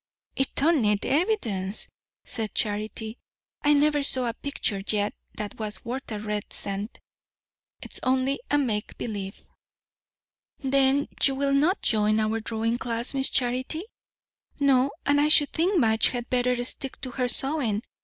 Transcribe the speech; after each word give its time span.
"It 0.35 0.55
don't 0.55 0.81
need 0.81 1.05
evidence," 1.05 1.87
said 2.25 2.55
Charity. 2.55 3.19
"I 3.61 3.73
never 3.73 4.01
saw 4.01 4.25
a 4.27 4.33
picture 4.33 4.81
yet 4.87 5.13
that 5.37 5.59
was 5.59 5.85
worth 5.85 6.11
a 6.11 6.17
red 6.19 6.51
cent. 6.51 6.99
It's 7.83 7.99
only 8.01 8.39
a 8.49 8.57
make 8.57 8.97
believe." 8.97 9.45
"Then 10.57 11.07
you 11.21 11.35
will 11.35 11.53
not 11.53 11.83
join 11.83 12.19
our 12.19 12.39
drawing 12.39 12.79
class, 12.79 13.13
Miss 13.13 13.29
Charity?" 13.29 13.83
"No; 14.59 14.89
and 15.05 15.21
I 15.21 15.27
should 15.27 15.51
think 15.51 15.79
Madge 15.79 16.07
had 16.07 16.31
better 16.31 16.63
stick 16.63 16.99
to 17.01 17.11
her 17.11 17.27
sewing. 17.27 17.83